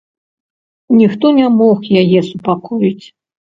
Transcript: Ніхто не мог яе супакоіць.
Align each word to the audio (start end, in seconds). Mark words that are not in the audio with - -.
Ніхто 1.01 1.31
не 1.41 1.47
мог 1.61 1.77
яе 2.03 2.19
супакоіць. 2.33 3.05